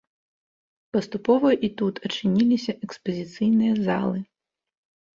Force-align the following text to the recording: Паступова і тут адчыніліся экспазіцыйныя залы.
Паступова 0.97 1.49
і 1.69 1.71
тут 1.83 1.95
адчыніліся 2.09 2.77
экспазіцыйныя 2.89 3.73
залы. 3.87 4.19